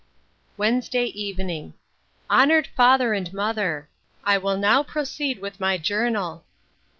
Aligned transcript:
Wednesday 0.57 1.03
evening. 1.05 1.75
HONOURED 2.27 2.65
FATHER 2.75 3.13
AND 3.13 3.31
MOTHER! 3.33 3.87
I 4.23 4.35
will 4.39 4.57
now 4.57 4.81
proceed 4.81 5.37
with 5.39 5.59
my 5.59 5.77
journal. 5.77 6.43